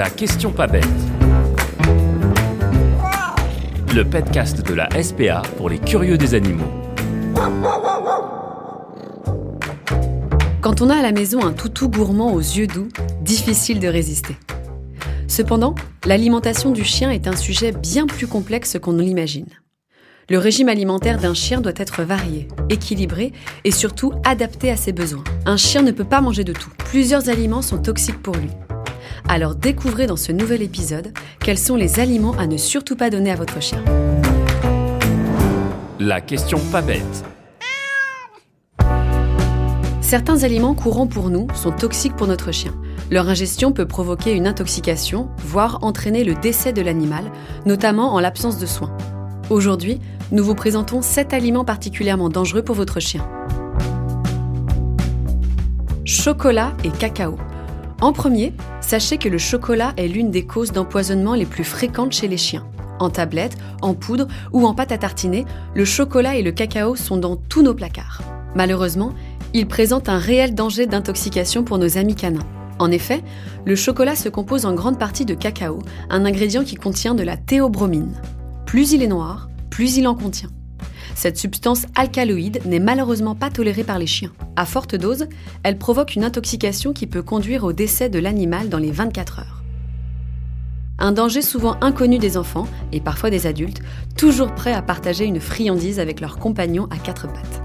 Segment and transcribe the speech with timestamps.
[0.00, 0.88] La question pas bête.
[3.94, 6.64] Le podcast de la SPA pour les curieux des animaux.
[10.62, 12.88] Quand on a à la maison un toutou gourmand aux yeux doux,
[13.20, 14.38] difficile de résister.
[15.28, 15.74] Cependant,
[16.06, 19.50] l'alimentation du chien est un sujet bien plus complexe qu'on ne l'imagine.
[20.30, 23.32] Le régime alimentaire d'un chien doit être varié, équilibré
[23.64, 25.24] et surtout adapté à ses besoins.
[25.44, 26.70] Un chien ne peut pas manger de tout.
[26.86, 28.48] Plusieurs aliments sont toxiques pour lui.
[29.28, 33.30] Alors découvrez dans ce nouvel épisode quels sont les aliments à ne surtout pas donner
[33.30, 33.82] à votre chien.
[35.98, 37.24] La question pas bête.
[40.00, 42.72] Certains aliments courants pour nous sont toxiques pour notre chien.
[43.10, 47.30] Leur ingestion peut provoquer une intoxication, voire entraîner le décès de l'animal,
[47.66, 48.96] notamment en l'absence de soins.
[49.50, 50.00] Aujourd'hui,
[50.32, 53.28] nous vous présentons 7 aliments particulièrement dangereux pour votre chien.
[56.04, 57.36] Chocolat et cacao.
[58.00, 62.28] En premier, sachez que le chocolat est l'une des causes d'empoisonnement les plus fréquentes chez
[62.28, 62.66] les chiens.
[62.98, 67.18] En tablette, en poudre ou en pâte à tartiner, le chocolat et le cacao sont
[67.18, 68.22] dans tous nos placards.
[68.54, 69.12] Malheureusement,
[69.52, 72.46] ils présentent un réel danger d'intoxication pour nos amis canins.
[72.78, 73.22] En effet,
[73.66, 77.36] le chocolat se compose en grande partie de cacao, un ingrédient qui contient de la
[77.36, 78.14] théobromine.
[78.64, 80.48] Plus il est noir, plus il en contient.
[81.20, 84.32] Cette substance alcaloïde n'est malheureusement pas tolérée par les chiens.
[84.56, 85.26] À forte dose,
[85.64, 89.62] elle provoque une intoxication qui peut conduire au décès de l'animal dans les 24 heures.
[90.98, 93.82] Un danger souvent inconnu des enfants, et parfois des adultes,
[94.16, 97.62] toujours prêts à partager une friandise avec leurs compagnons à quatre pattes.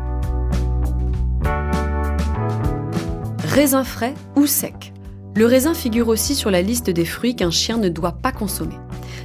[3.45, 4.91] Raisin frais ou sec.
[5.33, 8.75] Le raisin figure aussi sur la liste des fruits qu'un chien ne doit pas consommer.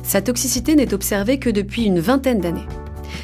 [0.05, 2.69] Sa toxicité n'est observée que depuis une vingtaine d'années.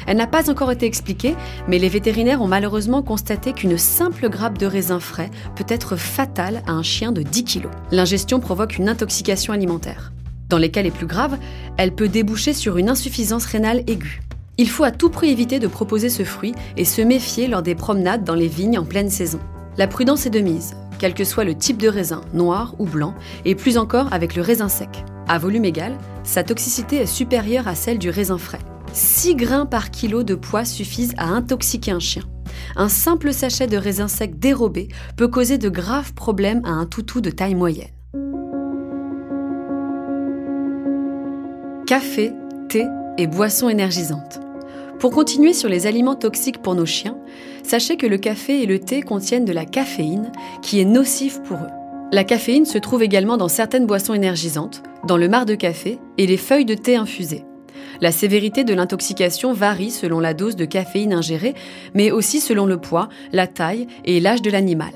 [0.07, 1.35] Elle n'a pas encore été expliquée,
[1.67, 6.63] mais les vétérinaires ont malheureusement constaté qu'une simple grappe de raisin frais peut être fatale
[6.65, 7.67] à un chien de 10 kg.
[7.91, 10.13] L'ingestion provoque une intoxication alimentaire.
[10.49, 11.37] Dans les cas les plus graves,
[11.75, 14.21] elle peut déboucher sur une insuffisance rénale aiguë.
[14.57, 17.75] Il faut à tout prix éviter de proposer ce fruit et se méfier lors des
[17.75, 19.39] promenades dans les vignes en pleine saison.
[19.77, 23.13] La prudence est de mise, quel que soit le type de raisin, noir ou blanc,
[23.43, 25.03] et plus encore avec le raisin sec.
[25.27, 28.59] À volume égal, sa toxicité est supérieure à celle du raisin frais.
[28.97, 32.23] 6 grains par kilo de poids suffisent à intoxiquer un chien.
[32.75, 37.21] Un simple sachet de raisin sec dérobé peut causer de graves problèmes à un toutou
[37.21, 37.91] de taille moyenne.
[41.85, 42.33] Café,
[42.69, 42.85] thé
[43.19, 44.39] et boissons énergisantes.
[44.99, 47.19] Pour continuer sur les aliments toxiques pour nos chiens,
[47.61, 50.31] sachez que le café et le thé contiennent de la caféine
[50.63, 52.11] qui est nocive pour eux.
[52.11, 56.25] La caféine se trouve également dans certaines boissons énergisantes, dans le marc de café et
[56.25, 57.45] les feuilles de thé infusées.
[58.01, 61.55] La sévérité de l'intoxication varie selon la dose de caféine ingérée,
[61.93, 64.93] mais aussi selon le poids, la taille et l'âge de l'animal.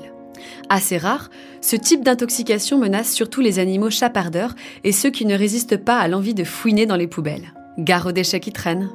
[0.68, 5.76] Assez rare, ce type d'intoxication menace surtout les animaux chapardeurs et ceux qui ne résistent
[5.76, 7.52] pas à l'envie de fouiner dans les poubelles.
[7.78, 8.90] Gare aux déchets qui traînent.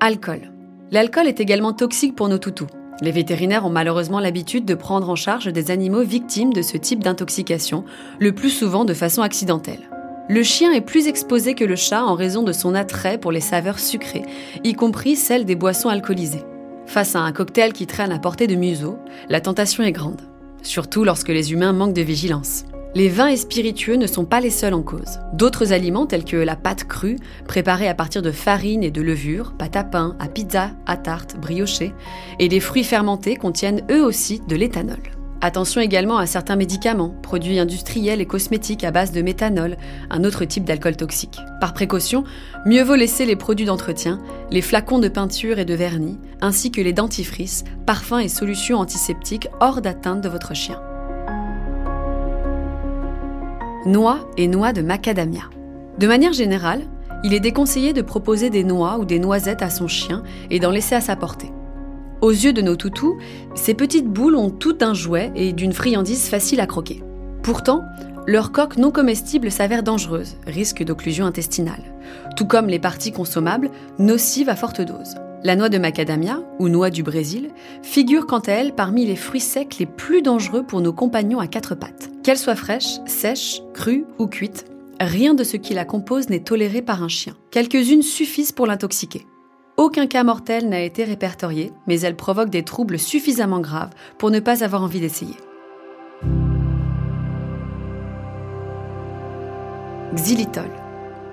[0.00, 0.52] Alcool.
[0.90, 2.66] L'alcool est également toxique pour nos toutous.
[3.00, 7.02] Les vétérinaires ont malheureusement l'habitude de prendre en charge des animaux victimes de ce type
[7.02, 7.84] d'intoxication,
[8.18, 9.88] le plus souvent de façon accidentelle.
[10.28, 13.40] Le chien est plus exposé que le chat en raison de son attrait pour les
[13.40, 14.24] saveurs sucrées,
[14.62, 16.44] y compris celles des boissons alcoolisées.
[16.86, 20.20] Face à un cocktail qui traîne à portée de museau, la tentation est grande,
[20.62, 22.64] surtout lorsque les humains manquent de vigilance.
[22.94, 25.18] Les vins et spiritueux ne sont pas les seuls en cause.
[25.32, 27.16] D'autres aliments tels que la pâte crue,
[27.48, 31.36] préparée à partir de farine et de levure, pâte à pain, à pizza, à tarte,
[31.36, 31.94] brioché,
[32.38, 35.00] et les fruits fermentés contiennent eux aussi de l'éthanol.
[35.44, 39.76] Attention également à certains médicaments, produits industriels et cosmétiques à base de méthanol,
[40.08, 41.40] un autre type d'alcool toxique.
[41.60, 42.22] Par précaution,
[42.64, 44.20] mieux vaut laisser les produits d'entretien,
[44.52, 49.48] les flacons de peinture et de vernis, ainsi que les dentifrices, parfums et solutions antiseptiques
[49.58, 50.80] hors d'atteinte de votre chien.
[53.84, 55.50] Noix et noix de macadamia.
[55.98, 56.82] De manière générale,
[57.24, 60.70] il est déconseillé de proposer des noix ou des noisettes à son chien et d'en
[60.70, 61.50] laisser à sa portée.
[62.22, 63.18] Aux yeux de nos toutous,
[63.56, 67.02] ces petites boules ont tout un jouet et d'une friandise facile à croquer.
[67.42, 67.82] Pourtant,
[68.28, 71.82] leur coque non comestible s'avère dangereuse, risque d'occlusion intestinale,
[72.36, 75.16] tout comme les parties consommables, nocives à forte dose.
[75.42, 77.50] La noix de macadamia, ou noix du Brésil,
[77.82, 81.48] figure quant à elle parmi les fruits secs les plus dangereux pour nos compagnons à
[81.48, 82.08] quatre pattes.
[82.22, 84.66] Qu'elle soit fraîche, sèche, crue ou cuite,
[85.00, 87.34] rien de ce qui la compose n'est toléré par un chien.
[87.50, 89.26] Quelques-unes suffisent pour l'intoxiquer.
[89.82, 94.38] Aucun cas mortel n'a été répertorié, mais elle provoque des troubles suffisamment graves pour ne
[94.38, 95.34] pas avoir envie d'essayer.
[100.14, 100.70] Xylitol.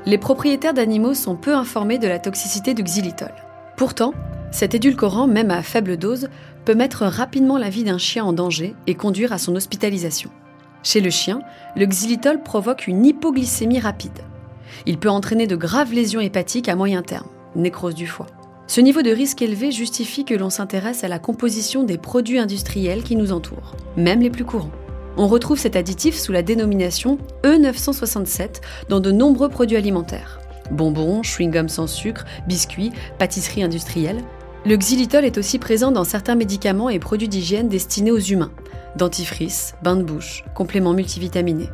[0.08, 3.36] Les propriétaires d'animaux sont peu informés de la toxicité du xylitol.
[3.78, 4.16] Pourtant,
[4.50, 6.28] cet édulcorant, même à faible dose,
[6.66, 10.32] peut mettre rapidement la vie d'un chien en danger et conduire à son hospitalisation.
[10.82, 11.44] Chez le chien,
[11.76, 14.24] le xylitol provoque une hypoglycémie rapide.
[14.88, 18.26] Il peut entraîner de graves lésions hépatiques à moyen terme, nécrose du foie.
[18.70, 23.02] Ce niveau de risque élevé justifie que l'on s'intéresse à la composition des produits industriels
[23.02, 24.70] qui nous entourent, même les plus courants.
[25.18, 30.40] On retrouve cet additif sous la dénomination E967 dans de nombreux produits alimentaires.
[30.70, 34.22] Bonbons, chewing-gum sans sucre, biscuits, pâtisseries industrielles.
[34.68, 38.52] Le xylitol est aussi présent dans certains médicaments et produits d'hygiène destinés aux humains,
[38.96, 41.70] dentifrice, bain de bouche, compléments multivitaminés.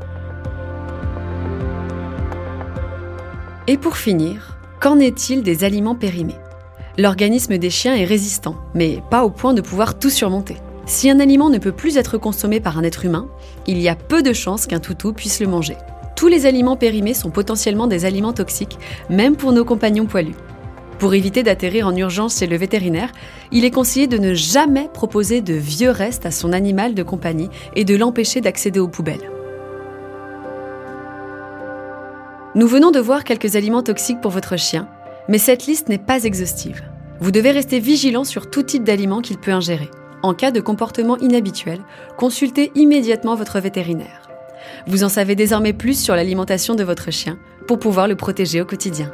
[3.67, 6.35] Et pour finir, qu'en est-il des aliments périmés?
[6.97, 10.55] L'organisme des chiens est résistant, mais pas au point de pouvoir tout surmonter.
[10.85, 13.27] Si un aliment ne peut plus être consommé par un être humain,
[13.67, 15.75] il y a peu de chances qu'un toutou puisse le manger.
[16.15, 18.77] Tous les aliments périmés sont potentiellement des aliments toxiques,
[19.09, 20.35] même pour nos compagnons poilus.
[20.97, 23.11] Pour éviter d'atterrir en urgence chez le vétérinaire,
[23.51, 27.49] il est conseillé de ne jamais proposer de vieux restes à son animal de compagnie
[27.75, 29.29] et de l'empêcher d'accéder aux poubelles.
[32.55, 34.87] Nous venons de voir quelques aliments toxiques pour votre chien,
[35.27, 36.83] mais cette liste n'est pas exhaustive.
[37.19, 39.89] Vous devez rester vigilant sur tout type d'aliments qu'il peut ingérer.
[40.23, 41.79] En cas de comportement inhabituel,
[42.17, 44.29] consultez immédiatement votre vétérinaire.
[44.87, 47.37] Vous en savez désormais plus sur l'alimentation de votre chien
[47.67, 49.11] pour pouvoir le protéger au quotidien.